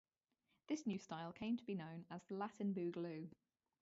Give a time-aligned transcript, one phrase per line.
[0.65, 3.29] This new style came to be known as the Latin boogaloo.